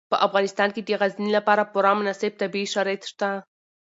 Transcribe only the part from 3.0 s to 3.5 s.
شته.